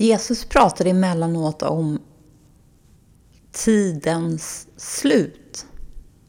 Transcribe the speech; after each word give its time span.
Jesus 0.00 0.44
pratade 0.44 0.90
emellanåt 0.90 1.62
om 1.62 1.98
tidens 3.52 4.68
slut. 4.76 5.66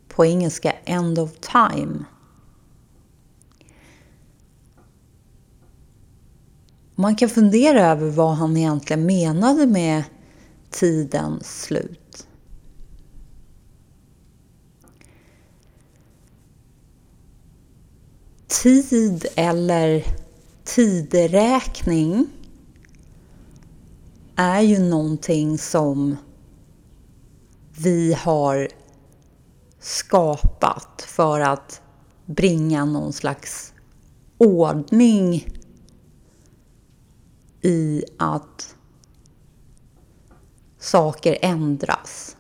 På 0.08 0.26
engelska 0.26 0.71
end 0.71 1.20
of 1.20 1.32
time. 1.40 2.05
Man 6.96 7.16
kan 7.16 7.30
fundera 7.30 7.88
över 7.88 8.10
vad 8.10 8.36
han 8.36 8.57
egentligen 8.57 9.05
menade 9.05 9.68
med 9.68 10.04
tidens 10.70 11.62
slut. 11.62 12.28
Tid 18.48 19.26
eller 19.36 20.04
tideräkning 20.64 22.28
är 24.36 24.62
ju 24.62 24.80
någonting 24.80 25.58
som 25.58 26.18
vi 27.78 28.14
har 28.14 28.68
skapat 29.80 31.06
för 31.07 31.40
att 31.40 31.82
bringa 32.26 32.86
någon 32.86 33.14
slags 33.14 33.73
ordning 34.38 35.48
i 37.62 38.04
att 38.17 38.76
saker 40.80 41.38
ändras. 41.42 42.38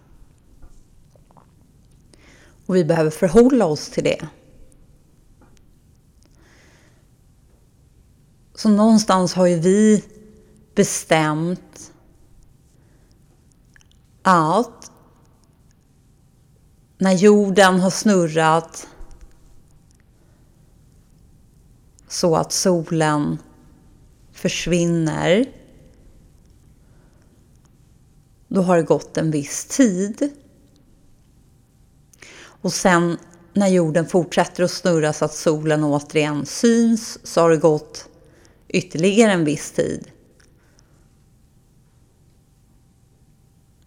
Och 2.65 2.75
vi 2.75 2.85
behöver 2.85 3.11
förhålla 3.11 3.65
oss 3.65 3.89
till 3.89 4.03
det. 4.03 4.27
Så 8.55 8.69
någonstans 8.69 9.33
har 9.33 9.47
ju 9.47 9.59
vi 9.59 10.03
bestämt 10.75 11.93
att 14.21 14.91
när 16.97 17.13
jorden 17.13 17.79
har 17.79 17.89
snurrat 17.89 18.87
så 22.07 22.35
att 22.35 22.51
solen 22.51 23.37
försvinner 24.31 25.45
då 28.47 28.61
har 28.61 28.77
det 28.77 28.83
gått 28.83 29.17
en 29.17 29.31
viss 29.31 29.65
tid. 29.65 30.31
Och 32.37 32.73
sen 32.73 33.17
när 33.53 33.67
jorden 33.67 34.07
fortsätter 34.07 34.63
att 34.63 34.71
snurra 34.71 35.13
så 35.13 35.25
att 35.25 35.33
solen 35.33 35.83
återigen 35.83 36.45
syns 36.45 37.19
så 37.23 37.41
har 37.41 37.49
det 37.49 37.57
gått 37.57 38.09
ytterligare 38.67 39.31
en 39.31 39.45
viss 39.45 39.71
tid. 39.71 40.11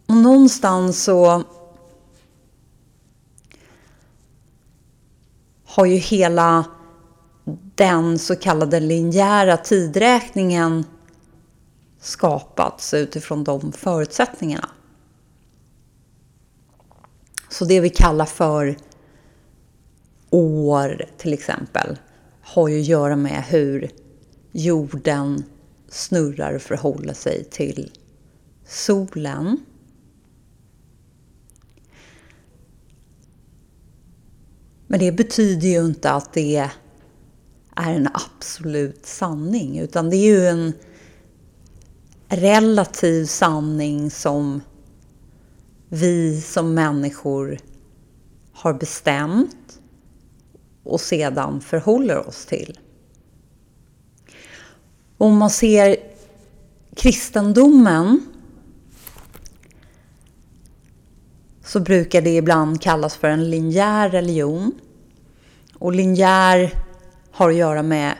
Och 0.06 0.16
någonstans 0.16 1.04
så 1.04 1.44
har 5.64 5.86
ju 5.86 5.96
hela 5.96 6.64
den 7.74 8.18
så 8.18 8.36
kallade 8.36 8.80
linjära 8.80 9.56
tidräkningen 9.56 10.84
skapats 12.00 12.94
utifrån 12.94 13.44
de 13.44 13.72
förutsättningarna. 13.72 14.68
Så 17.48 17.64
det 17.64 17.80
vi 17.80 17.90
kallar 17.90 18.26
för 18.26 18.76
år 20.30 21.04
till 21.16 21.32
exempel 21.32 21.98
har 22.42 22.68
ju 22.68 22.80
att 22.80 22.86
göra 22.86 23.16
med 23.16 23.44
hur 23.44 23.90
jorden 24.52 25.44
snurrar 25.88 26.54
och 26.54 26.62
förhåller 26.62 27.14
sig 27.14 27.44
till 27.44 27.92
solen. 28.66 29.60
Men 34.94 35.00
det 35.00 35.12
betyder 35.12 35.68
ju 35.68 35.84
inte 35.84 36.10
att 36.10 36.32
det 36.32 36.56
är 37.76 37.92
en 37.92 38.08
absolut 38.14 39.06
sanning, 39.06 39.78
utan 39.78 40.10
det 40.10 40.16
är 40.16 40.26
ju 40.26 40.46
en 40.46 40.72
relativ 42.28 43.26
sanning 43.26 44.10
som 44.10 44.60
vi 45.88 46.40
som 46.40 46.74
människor 46.74 47.58
har 48.52 48.74
bestämt 48.74 49.80
och 50.82 51.00
sedan 51.00 51.60
förhåller 51.60 52.28
oss 52.28 52.46
till. 52.46 52.78
Om 55.18 55.36
man 55.36 55.50
ser 55.50 55.96
kristendomen 56.96 58.26
så 61.64 61.80
brukar 61.80 62.22
det 62.22 62.36
ibland 62.36 62.80
kallas 62.82 63.16
för 63.16 63.28
en 63.28 63.50
linjär 63.50 64.10
religion. 64.10 64.72
Och 65.84 65.92
linjär 65.92 66.78
har 67.30 67.50
att 67.50 67.56
göra 67.56 67.82
med 67.82 68.14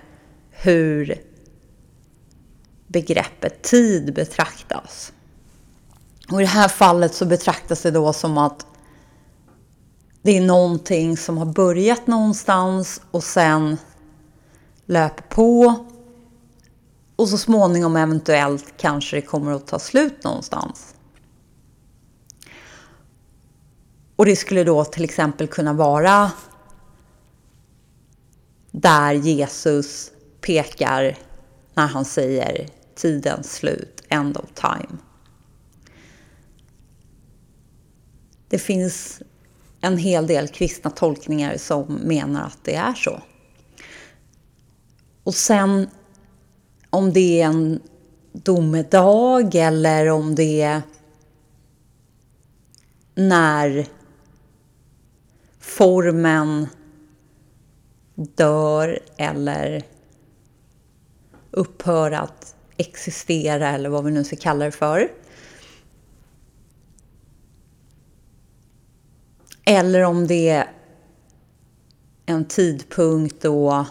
hur 0.51 1.23
begreppet 2.87 3.63
tid 3.63 4.15
betraktas. 4.15 5.13
Och 6.31 6.41
I 6.41 6.45
det 6.45 6.51
här 6.51 6.69
fallet 6.69 7.15
så 7.15 7.27
betraktas 7.27 7.83
det 7.83 7.91
då 7.91 8.13
som 8.13 8.39
att 8.39 8.67
det 10.23 10.37
är 10.37 10.41
någonting 10.41 11.17
som 11.17 11.39
har 11.39 11.47
börjat 11.47 12.07
någonstans 12.07 13.01
och 13.11 13.25
sen 13.25 13.79
löper 14.87 15.23
på 15.23 15.75
och 17.17 17.29
så 17.29 17.39
småningom 17.39 17.97
eventuellt 17.97 18.75
kanske 18.77 19.17
det 19.17 19.23
kommer 19.23 19.53
att 19.53 19.67
ta 19.67 19.79
slut 19.79 20.25
någonstans. 20.25 20.95
Och 24.17 24.27
det 24.27 24.37
skulle 24.37 24.65
då 24.65 24.85
till 24.85 25.05
exempel 25.05 25.49
kunna 25.49 25.73
vara 25.73 26.31
där 28.77 29.13
Jesus 29.13 30.13
pekar 30.41 31.19
när 31.75 31.87
han 31.87 32.05
säger 32.05 32.69
tidens 32.95 33.55
slut, 33.55 34.03
end 34.09 34.37
of 34.37 34.45
time. 34.55 34.99
Det 38.49 38.59
finns 38.59 39.23
en 39.81 39.99
hel 39.99 40.27
del 40.27 40.49
kristna 40.49 40.91
tolkningar 40.91 41.57
som 41.57 41.95
menar 41.95 42.47
att 42.47 42.59
det 42.65 42.75
är 42.75 42.95
så. 42.95 43.23
Och 45.25 45.35
sen 45.35 45.91
om 46.91 47.13
det 47.13 47.41
är 47.41 47.47
en 47.47 47.81
domedag 48.33 49.55
eller 49.55 50.09
om 50.09 50.35
det 50.35 50.63
är 50.63 50.83
när 53.15 53.87
formen 55.59 56.69
dör 58.15 58.99
eller 59.17 59.83
upphör 61.51 62.13
att 62.13 62.55
existera 62.77 63.69
eller 63.69 63.89
vad 63.89 64.05
vi 64.05 64.11
nu 64.11 64.25
ska 64.25 64.37
kalla 64.37 64.65
det 64.65 64.73
för. 64.73 65.09
Eller 69.65 70.03
om 70.03 70.27
det 70.27 70.49
är 70.49 70.71
en 72.27 72.45
tidpunkt 72.45 73.43
då 73.43 73.87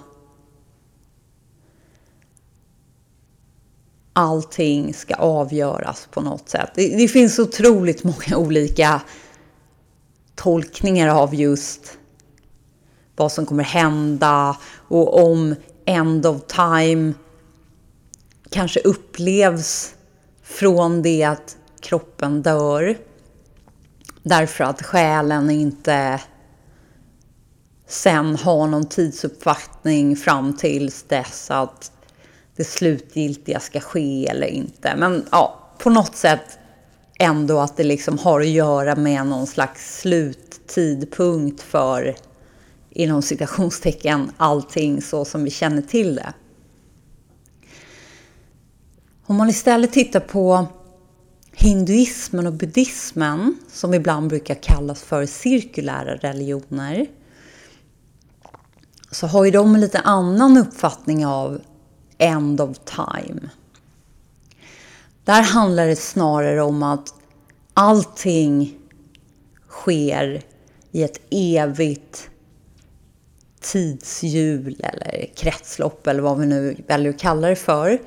allting 4.13 4.93
ska 4.93 5.15
avgöras 5.15 6.07
på 6.11 6.21
något 6.21 6.49
sätt. 6.49 6.69
Det, 6.75 6.97
det 6.97 7.07
finns 7.07 7.39
otroligt 7.39 8.03
många 8.03 8.37
olika 8.37 9.01
tolkningar 10.35 11.07
av 11.07 11.35
just 11.35 11.97
vad 13.15 13.31
som 13.31 13.45
kommer 13.45 13.63
hända 13.63 14.57
och 14.87 15.23
om 15.23 15.55
end 15.85 16.25
of 16.25 16.41
time 16.47 17.13
kanske 18.49 18.79
upplevs 18.79 19.95
från 20.43 21.01
det 21.01 21.23
att 21.23 21.57
kroppen 21.79 22.41
dör. 22.41 22.97
Därför 24.23 24.63
att 24.63 24.81
själen 24.81 25.49
inte 25.49 26.21
sen 27.87 28.35
har 28.35 28.67
någon 28.67 28.85
tidsuppfattning 28.85 30.15
fram 30.15 30.57
tills 30.57 31.03
dess 31.03 31.51
att 31.51 31.91
det 32.55 32.63
slutgiltiga 32.63 33.59
ska 33.59 33.79
ske 33.79 34.27
eller 34.27 34.47
inte. 34.47 34.95
Men 34.97 35.25
ja, 35.31 35.59
på 35.77 35.89
något 35.89 36.15
sätt 36.15 36.57
ändå 37.19 37.59
att 37.59 37.77
det 37.77 37.83
liksom 37.83 38.17
har 38.17 38.41
att 38.41 38.47
göra 38.47 38.95
med 38.95 39.27
någon 39.27 39.47
slags 39.47 39.99
sluttidpunkt 39.99 41.61
för 41.61 42.15
inom 42.95 43.21
citationstecken 43.21 44.31
allting 44.37 45.01
så 45.01 45.25
som 45.25 45.43
vi 45.43 45.49
känner 45.49 45.81
till 45.81 46.15
det. 46.15 46.33
Om 49.25 49.35
man 49.35 49.49
istället 49.49 49.93
tittar 49.93 50.19
på 50.19 50.67
hinduismen 51.51 52.47
och 52.47 52.53
buddhismen, 52.53 53.57
som 53.71 53.93
ibland 53.93 54.29
brukar 54.29 54.55
kallas 54.55 55.03
för 55.03 55.25
cirkulära 55.25 56.15
religioner, 56.15 57.07
så 59.11 59.27
har 59.27 59.45
ju 59.45 59.51
de 59.51 59.75
en 59.75 59.81
lite 59.81 59.99
annan 59.99 60.57
uppfattning 60.57 61.25
av 61.25 61.61
end 62.17 62.61
of 62.61 62.77
time. 62.85 63.49
Där 65.23 65.41
handlar 65.41 65.87
det 65.87 65.95
snarare 65.95 66.61
om 66.61 66.83
att 66.83 67.13
allting 67.73 68.77
sker 69.69 70.43
i 70.91 71.03
ett 71.03 71.21
evigt 71.29 72.29
tidshjul 73.63 74.81
eller 74.83 75.35
kretslopp 75.35 76.07
eller 76.07 76.21
vad 76.21 76.39
vi 76.39 76.45
nu 76.45 76.83
väljer 76.87 77.09
att 77.13 77.19
kalla 77.19 77.47
det 77.47 77.55
för. 77.55 78.01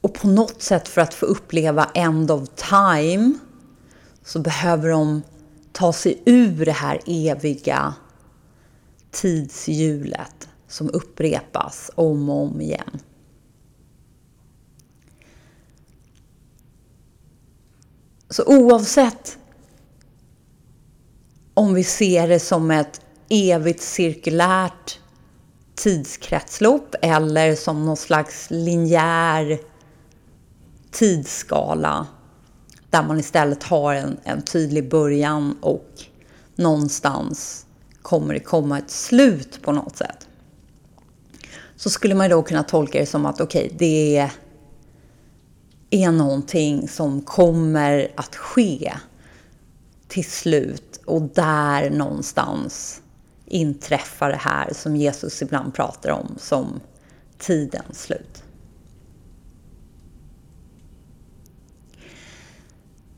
Och 0.00 0.14
på 0.14 0.28
något 0.28 0.62
sätt 0.62 0.88
för 0.88 1.00
att 1.00 1.14
få 1.14 1.26
uppleva 1.26 1.90
end 1.94 2.30
of 2.30 2.48
time 2.54 3.32
så 4.24 4.38
behöver 4.38 4.88
de 4.88 5.22
ta 5.72 5.92
sig 5.92 6.22
ur 6.26 6.64
det 6.64 6.72
här 6.72 7.00
eviga 7.06 7.94
tidshjulet 9.10 10.48
som 10.68 10.90
upprepas 10.90 11.90
om 11.94 12.28
och 12.28 12.42
om 12.42 12.60
igen. 12.60 13.00
Så 18.28 18.44
oavsett 18.46 19.38
om 21.54 21.74
vi 21.74 21.84
ser 21.84 22.28
det 22.28 22.40
som 22.40 22.70
ett 22.70 23.00
evigt 23.30 23.82
cirkulärt 23.82 24.98
tidskretslopp 25.74 26.94
eller 27.02 27.54
som 27.54 27.86
någon 27.86 27.96
slags 27.96 28.46
linjär 28.50 29.58
tidsskala 30.90 32.06
där 32.90 33.02
man 33.02 33.20
istället 33.20 33.62
har 33.62 33.94
en, 33.94 34.20
en 34.24 34.42
tydlig 34.42 34.90
början 34.90 35.56
och 35.60 35.90
någonstans 36.54 37.66
kommer 38.02 38.34
det 38.34 38.40
komma 38.40 38.78
ett 38.78 38.90
slut 38.90 39.62
på 39.62 39.72
något 39.72 39.96
sätt. 39.96 40.28
Så 41.76 41.90
skulle 41.90 42.14
man 42.14 42.30
då 42.30 42.42
kunna 42.42 42.62
tolka 42.62 42.98
det 42.98 43.06
som 43.06 43.26
att 43.26 43.40
okej, 43.40 43.66
okay, 43.66 43.76
det 43.78 44.30
är 45.90 46.12
någonting 46.12 46.88
som 46.88 47.22
kommer 47.22 48.12
att 48.16 48.36
ske 48.36 48.92
till 50.08 50.30
slut 50.30 51.00
och 51.04 51.22
där 51.22 51.90
någonstans 51.90 52.99
inträffar 53.50 54.30
det 54.30 54.36
här 54.36 54.72
som 54.74 54.96
Jesus 54.96 55.42
ibland 55.42 55.74
pratar 55.74 56.10
om 56.10 56.34
som 56.38 56.80
tidens 57.38 58.02
slut. 58.02 58.42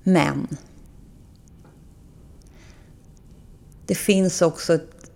Men 0.03 0.49
det 3.87 3.95
finns 3.95 4.43
också 4.43 4.75
ett 4.75 5.11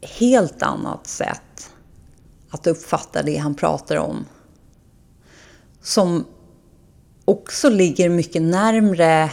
helt 0.00 0.62
annat 0.62 1.06
sätt 1.06 1.70
att 2.50 2.66
uppfatta 2.66 3.22
det 3.22 3.36
han 3.36 3.54
pratar 3.54 3.96
om. 3.96 4.24
Som 5.80 6.24
också 7.24 7.68
ligger 7.68 8.08
mycket 8.08 8.42
närmre 8.42 9.32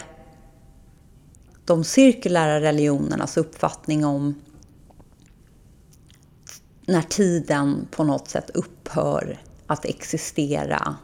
de 1.64 1.84
cirkulära 1.84 2.60
religionernas 2.60 3.36
uppfattning 3.36 4.04
om 4.04 4.34
när 6.86 7.02
tiden 7.02 7.88
på 7.90 8.04
något 8.04 8.28
sätt 8.28 8.50
upphör 8.50 9.42
att 9.66 9.84
existera 9.84 10.96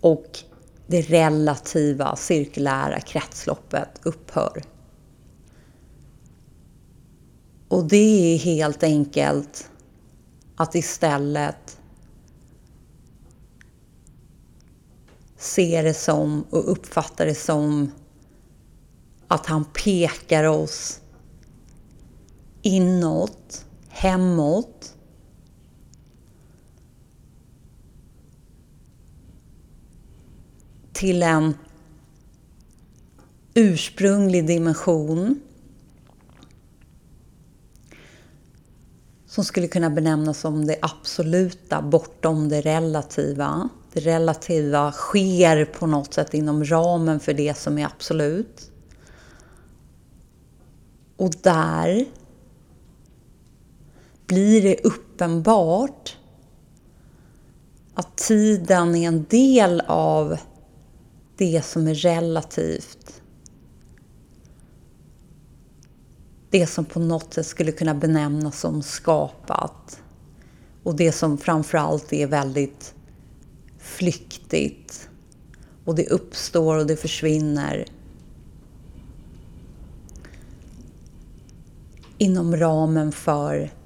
och 0.00 0.38
det 0.86 1.00
relativa 1.00 2.16
cirkulära 2.16 3.00
kretsloppet 3.00 4.00
upphör. 4.02 4.62
Och 7.68 7.84
det 7.84 8.34
är 8.34 8.38
helt 8.38 8.82
enkelt 8.82 9.70
att 10.56 10.74
istället 10.74 11.80
se 15.38 15.82
det 15.82 15.94
som 15.94 16.44
och 16.50 16.72
uppfatta 16.72 17.24
det 17.24 17.34
som 17.34 17.92
att 19.28 19.46
han 19.46 19.64
pekar 19.64 20.44
oss 20.44 21.00
inåt, 22.62 23.66
hemåt. 23.90 24.96
Till 30.92 31.22
en 31.22 31.54
ursprunglig 33.54 34.46
dimension 34.46 35.40
som 39.26 39.44
skulle 39.44 39.68
kunna 39.68 39.90
benämnas 39.90 40.38
som 40.40 40.66
det 40.66 40.76
absoluta 40.82 41.82
bortom 41.82 42.48
det 42.48 42.60
relativa. 42.60 43.68
Det 43.92 44.00
relativa 44.00 44.92
sker 44.92 45.64
på 45.64 45.86
något 45.86 46.14
sätt 46.14 46.34
inom 46.34 46.64
ramen 46.64 47.20
för 47.20 47.34
det 47.34 47.56
som 47.56 47.78
är 47.78 47.86
absolut. 47.86 48.70
Och 51.16 51.30
där 51.42 52.06
blir 54.30 54.62
det 54.62 54.84
uppenbart 54.84 56.16
att 57.94 58.16
tiden 58.16 58.94
är 58.94 59.08
en 59.08 59.26
del 59.28 59.82
av 59.86 60.36
det 61.36 61.64
som 61.64 61.88
är 61.88 61.94
relativt. 61.94 63.22
Det 66.50 66.66
som 66.66 66.84
på 66.84 67.00
något 67.00 67.34
sätt 67.34 67.46
skulle 67.46 67.72
kunna 67.72 67.94
benämnas 67.94 68.60
som 68.60 68.82
skapat. 68.82 70.02
Och 70.82 70.96
det 70.96 71.12
som 71.12 71.38
framförallt 71.38 72.12
är 72.12 72.26
väldigt 72.26 72.94
flyktigt. 73.78 75.08
Och 75.84 75.94
det 75.94 76.08
uppstår 76.08 76.78
och 76.78 76.86
det 76.86 76.96
försvinner. 76.96 77.84
Inom 82.18 82.56
ramen 82.56 83.12
för 83.12 83.79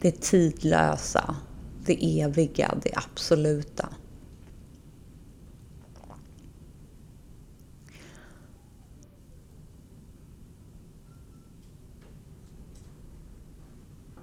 det 0.00 0.20
tidlösa, 0.20 1.36
det 1.84 2.20
eviga, 2.20 2.74
det 2.82 2.92
absoluta. 2.94 3.88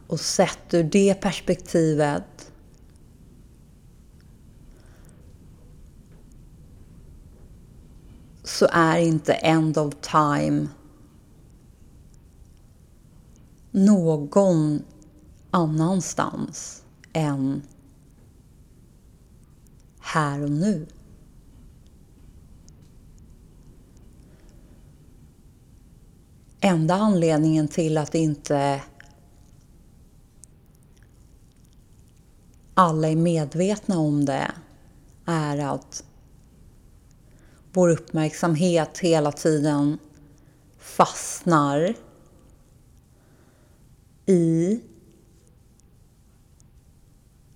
Och 0.07 0.19
sett 0.19 0.73
ur 0.73 0.83
det 0.83 1.21
perspektivet 1.21 2.51
så 8.43 8.67
är 8.71 8.97
inte 8.97 9.33
end 9.33 9.77
of 9.77 9.93
time 10.01 10.67
någon 13.71 14.83
annanstans 15.55 16.83
än 17.13 17.61
här 19.99 20.41
och 20.43 20.51
nu. 20.51 20.87
Enda 26.59 26.95
anledningen 26.95 27.67
till 27.67 27.97
att 27.97 28.15
inte 28.15 28.81
alla 32.73 33.07
är 33.09 33.15
medvetna 33.15 33.99
om 33.99 34.25
det 34.25 34.51
är 35.25 35.57
att 35.57 36.03
vår 37.73 37.89
uppmärksamhet 37.89 38.99
hela 38.99 39.31
tiden 39.31 39.99
fastnar 40.77 41.95
i 44.25 44.81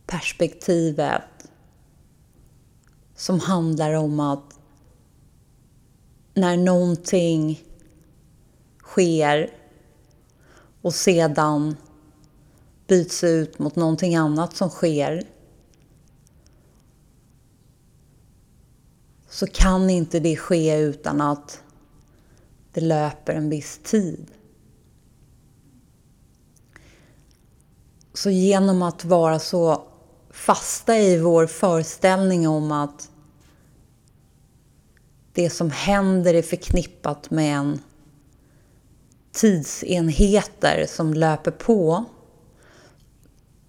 perspektivet 0.09 1.21
som 3.15 3.39
handlar 3.39 3.93
om 3.93 4.19
att 4.19 4.59
när 6.33 6.57
någonting 6.57 7.63
sker 8.83 9.53
och 10.81 10.93
sedan 10.93 11.75
byts 12.87 13.23
ut 13.23 13.59
mot 13.59 13.75
någonting 13.75 14.15
annat 14.15 14.55
som 14.55 14.69
sker 14.69 15.23
så 19.29 19.47
kan 19.47 19.89
inte 19.89 20.19
det 20.19 20.35
ske 20.35 20.77
utan 20.77 21.21
att 21.21 21.63
det 22.73 22.81
löper 22.81 23.33
en 23.33 23.49
viss 23.49 23.79
tid. 23.83 24.31
Så 28.13 28.29
genom 28.29 28.81
att 28.81 29.05
vara 29.05 29.39
så 29.39 29.88
fasta 30.39 30.97
i 30.97 31.19
vår 31.19 31.47
föreställning 31.47 32.47
om 32.47 32.71
att 32.71 33.11
det 35.33 35.49
som 35.49 35.71
händer 35.71 36.33
är 36.33 36.41
förknippat 36.41 37.29
med 37.29 37.57
en 37.57 37.81
tidsenheter 39.31 40.85
som 40.87 41.13
löper 41.13 41.51
på 41.51 42.05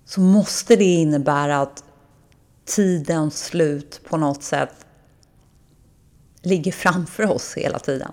så 0.05 0.21
måste 0.21 0.77
det 0.77 0.85
innebära 0.85 1.61
att 1.61 1.85
tidens 2.65 3.45
slut 3.45 4.01
på 4.09 4.17
något 4.17 4.43
sätt 4.43 4.87
ligger 6.43 6.73
framför 6.73 7.31
oss 7.31 7.55
hela 7.57 7.79
tiden. 7.79 8.13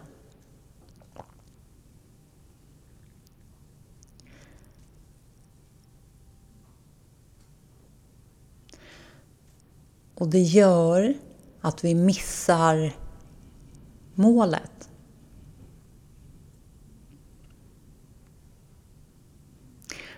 Och 10.18 10.28
det 10.28 10.42
gör 10.42 11.14
att 11.62 11.84
vi 11.84 11.96
missar 11.96 12.96
målet. 14.14 14.90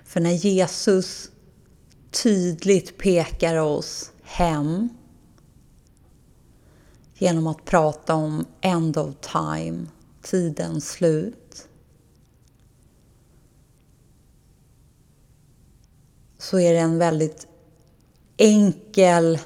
För 0.04 0.20
när 0.20 0.32
Jesus 0.32 1.32
tydligt 2.24 2.98
pekar 2.98 3.56
oss 3.56 4.12
hem 4.22 4.90
genom 7.14 7.48
att 7.48 7.66
prata 7.66 8.16
om 8.16 8.46
end 8.62 8.98
of 8.98 9.16
time, 9.22 9.88
tidens 10.22 10.90
slut. 10.90 11.68
Så 16.38 16.60
är 16.60 16.74
det 16.74 16.80
en 16.80 16.98
väldigt 16.98 17.48
enkel 18.38 19.40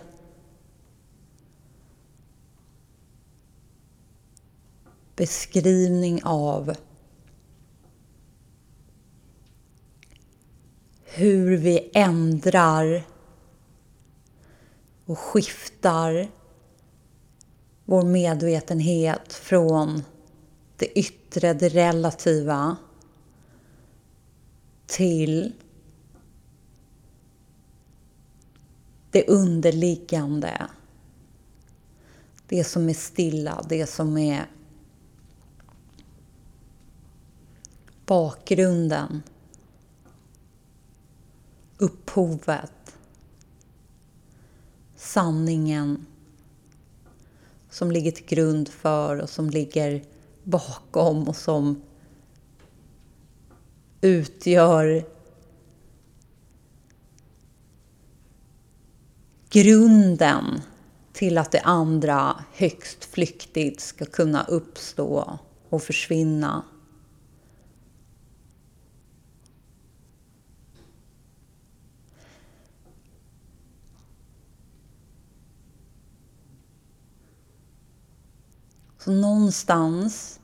beskrivning 5.24 6.24
av 6.24 6.76
hur 11.04 11.58
vi 11.58 11.92
ändrar 11.94 13.04
och 15.06 15.20
skiftar 15.20 16.32
vår 17.86 18.04
medvetenhet 18.04 19.34
från 19.34 20.04
det 20.78 21.00
yttre, 21.00 21.54
det 21.54 21.70
relativa 21.70 22.78
till 24.86 25.54
det 29.12 29.28
underliggande. 29.28 30.68
Det 32.48 32.64
som 32.64 32.90
är 32.90 32.94
stilla, 32.94 33.66
det 33.70 33.88
som 33.88 34.18
är 34.18 34.46
bakgrunden, 38.14 39.24
upphovet, 41.78 42.98
sanningen. 44.96 46.06
Som 47.70 47.92
ligger 47.92 48.12
till 48.12 48.26
grund 48.26 48.70
för 48.70 49.18
och 49.18 49.30
som 49.30 49.50
ligger 49.50 50.04
bakom 50.44 51.28
och 51.28 51.36
som 51.36 51.82
utgör 54.02 55.06
grunden 59.50 60.62
till 61.14 61.38
att 61.38 61.52
det 61.52 61.62
andra 61.62 62.44
högst 62.54 63.06
flyktigt 63.06 63.82
ska 63.82 64.06
kunna 64.06 64.44
uppstå 64.44 65.40
och 65.70 65.84
försvinna. 65.84 66.64
Så 79.04 79.12
någonstans 79.12 80.40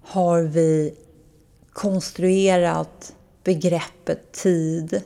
har 0.00 0.42
vi 0.42 0.94
konstruerat 1.72 3.16
begreppet 3.44 4.32
tid 4.32 5.02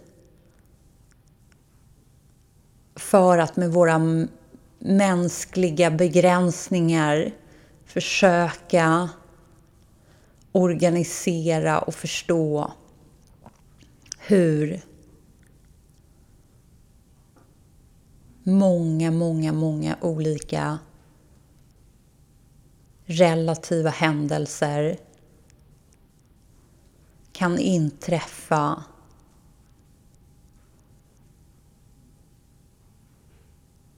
för 2.96 3.38
att 3.38 3.56
med 3.56 3.72
våra 3.72 4.26
mänskliga 4.78 5.90
begränsningar 5.90 7.32
försöka 7.84 9.08
organisera 10.52 11.78
och 11.78 11.94
förstå 11.94 12.72
hur 14.18 14.82
många, 18.44 19.10
många, 19.10 19.52
många 19.52 19.96
olika 20.00 20.78
relativa 23.04 23.90
händelser 23.90 24.98
kan 27.32 27.58
inträffa 27.58 28.84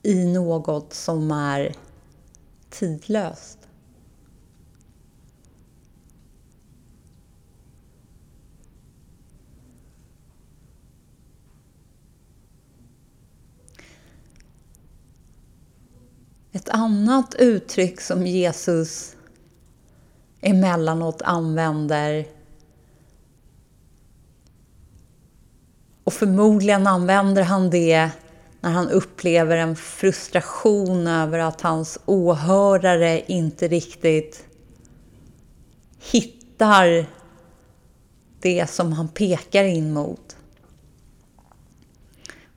i 0.02 0.24
något 0.24 0.92
som 0.92 1.30
är 1.30 1.74
tidlöst. 2.70 3.65
Ett 16.56 16.68
annat 16.68 17.34
uttryck 17.38 18.00
som 18.00 18.26
Jesus 18.26 19.16
emellanåt 20.40 21.22
använder 21.22 22.26
och 26.04 26.12
förmodligen 26.12 26.86
använder 26.86 27.42
han 27.42 27.70
det 27.70 28.10
när 28.60 28.70
han 28.70 28.90
upplever 28.90 29.56
en 29.56 29.76
frustration 29.76 31.06
över 31.06 31.38
att 31.38 31.60
hans 31.60 31.98
åhörare 32.04 33.24
inte 33.26 33.68
riktigt 33.68 34.44
hittar 35.98 37.06
det 38.40 38.70
som 38.70 38.92
han 38.92 39.08
pekar 39.08 39.64
in 39.64 39.92
mot. 39.92 40.36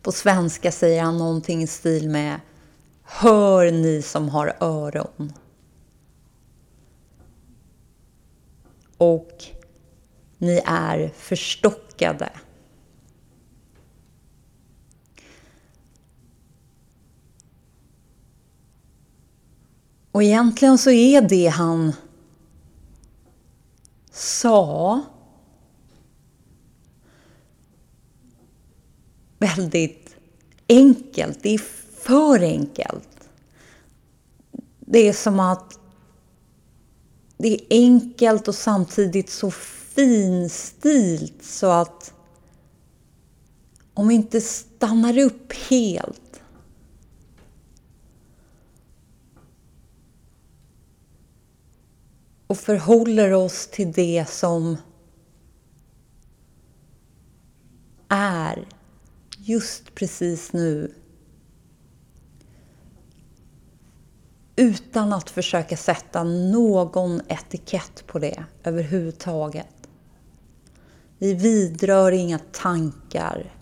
På 0.01 0.11
svenska 0.11 0.71
säger 0.71 1.03
han 1.03 1.17
någonting 1.17 1.63
i 1.63 1.67
stil 1.67 2.09
med 2.09 2.39
Hör 3.11 3.71
ni 3.71 4.01
som 4.01 4.29
har 4.29 4.55
öron. 4.59 5.33
Och 8.97 9.43
ni 10.37 10.61
är 10.65 11.09
förstockade. 11.15 12.29
Och 20.11 20.23
egentligen 20.23 20.77
så 20.77 20.91
är 20.91 21.21
det 21.21 21.47
han 21.47 21.93
sa 24.11 25.01
väldigt 29.37 30.15
enkelt. 30.67 31.43
Det 31.43 31.49
är 31.49 31.78
för 32.09 32.39
enkelt. 32.39 33.29
Det 34.79 35.07
är 35.07 35.13
som 35.13 35.39
att 35.39 35.79
det 37.37 37.53
är 37.53 37.61
enkelt 37.69 38.47
och 38.47 38.55
samtidigt 38.55 39.29
så 39.29 39.51
finstilt 39.51 41.43
så 41.43 41.67
att 41.67 42.13
om 43.93 44.07
vi 44.07 44.15
inte 44.15 44.41
stannar 44.41 45.17
upp 45.17 45.53
helt 45.53 46.41
och 52.47 52.57
förhåller 52.57 53.33
oss 53.33 53.67
till 53.67 53.91
det 53.91 54.25
som 54.29 54.77
är 58.07 58.67
just 59.37 59.95
precis 59.95 60.53
nu 60.53 60.93
utan 64.59 65.13
att 65.13 65.29
försöka 65.29 65.77
sätta 65.77 66.23
någon 66.23 67.21
etikett 67.27 68.07
på 68.07 68.19
det 68.19 68.45
överhuvudtaget. 68.63 69.89
Vi 71.17 71.33
vidrör 71.33 72.11
inga 72.11 72.39
tankar. 72.39 73.53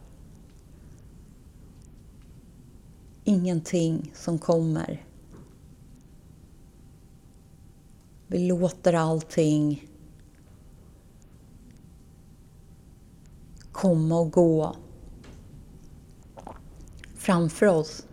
Ingenting 3.23 4.11
som 4.15 4.39
kommer. 4.39 5.05
Vi 8.27 8.47
låter 8.47 8.93
allting 8.93 9.89
komma 13.71 14.19
och 14.19 14.31
gå 14.31 14.75
framför 17.15 17.65
oss. 17.65 18.06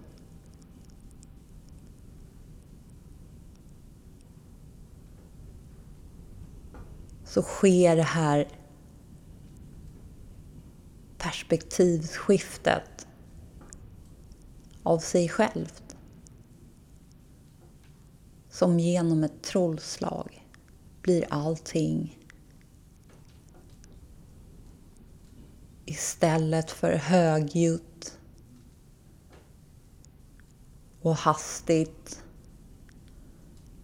Så 7.34 7.42
sker 7.42 7.96
det 7.96 8.02
här 8.02 8.48
perspektivskiftet 11.18 13.06
av 14.82 14.98
sig 14.98 15.28
självt. 15.28 15.96
Som 18.50 18.80
genom 18.80 19.24
ett 19.24 19.42
trollslag 19.42 20.48
blir 21.02 21.26
allting 21.30 22.18
istället 25.84 26.70
för 26.70 26.92
högljutt 26.92 28.18
och 31.00 31.16
hastigt 31.16 32.24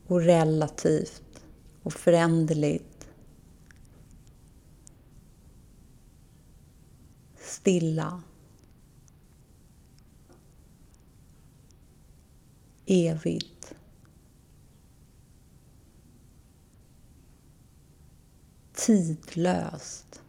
och 0.07 0.21
relativt 0.21 1.45
och 1.83 1.93
föränderligt 1.93 2.90
stilla. 7.51 8.23
Evigt. 12.87 13.75
Tidlöst. 18.73 20.23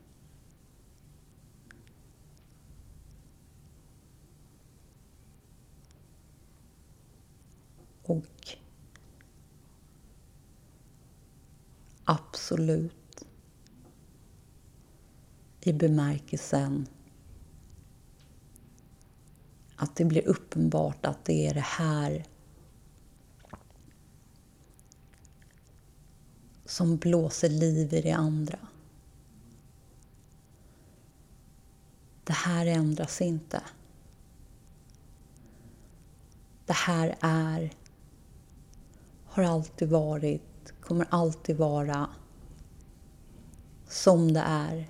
Och 8.04 8.58
absolut 12.06 13.26
i 15.62 15.74
bemärkelsen 15.74 16.88
att 19.82 19.96
det 19.96 20.06
blir 20.06 20.28
uppenbart 20.28 21.06
att 21.06 21.26
det 21.26 21.48
är 21.48 21.54
det 21.54 21.60
här 21.60 22.26
som 26.66 26.98
blåser 26.98 27.50
liv 27.50 27.94
i 27.94 28.02
det 28.02 28.12
andra. 28.12 28.60
Det 32.24 32.34
här 32.34 32.66
ändras 32.66 33.22
inte. 33.22 33.62
Det 36.66 36.74
här 36.74 37.16
är 37.22 37.72
har 39.26 39.44
alltid 39.44 39.90
varit, 39.90 40.74
kommer 40.82 41.08
alltid 41.10 41.58
vara 41.58 42.10
som 43.88 44.34
det 44.34 44.44
är. 44.46 44.90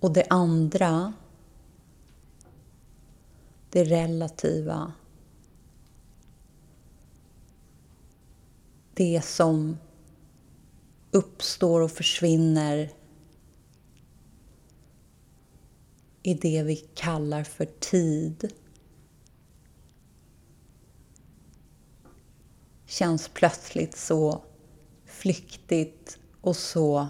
Och 0.00 0.12
det 0.12 0.26
andra, 0.30 1.12
det 3.70 3.84
relativa, 3.84 4.92
det 8.94 9.24
som 9.24 9.76
uppstår 11.10 11.80
och 11.80 11.90
försvinner 11.90 12.90
i 16.22 16.34
det 16.34 16.62
vi 16.62 16.76
kallar 16.76 17.44
för 17.44 17.64
tid. 17.64 18.52
känns 22.90 23.28
plötsligt 23.28 23.96
så 23.96 24.42
flyktigt 25.04 26.18
och 26.40 26.56
så 26.56 27.08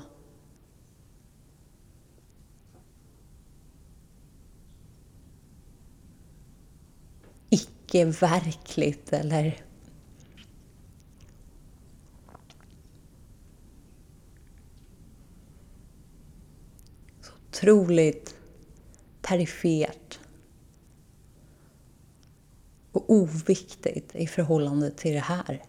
icke-verkligt 7.50 9.12
eller 9.12 9.64
så 17.20 17.32
otroligt 17.48 18.34
perifert 19.22 20.18
och 22.92 23.10
oviktigt 23.10 24.14
i 24.14 24.26
förhållande 24.26 24.90
till 24.90 25.12
det 25.12 25.20
här. 25.20 25.62